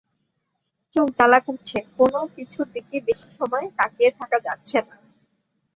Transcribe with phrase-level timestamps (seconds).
[0.95, 4.95] চোখ জ্বালা করছে, কোনো কিছুর দিকেই বেশি সময় তাকিয়ে থাকা যাচ্ছে না।